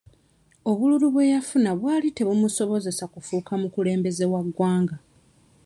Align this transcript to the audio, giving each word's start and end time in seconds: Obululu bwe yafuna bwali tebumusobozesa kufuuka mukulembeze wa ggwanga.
Obululu 0.69 1.07
bwe 1.13 1.29
yafuna 1.33 1.71
bwali 1.79 2.07
tebumusobozesa 2.17 3.03
kufuuka 3.13 3.53
mukulembeze 3.61 4.25
wa 4.33 4.41
ggwanga. 4.47 4.97